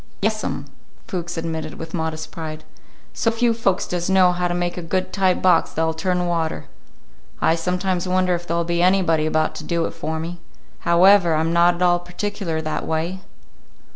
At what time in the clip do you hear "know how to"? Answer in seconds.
4.09-4.55